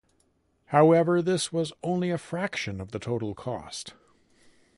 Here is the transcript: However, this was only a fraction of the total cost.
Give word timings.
However, 0.65 1.21
this 1.21 1.53
was 1.53 1.73
only 1.83 2.09
a 2.09 2.17
fraction 2.17 2.81
of 2.81 2.89
the 2.89 2.97
total 2.97 3.35
cost. 3.35 3.93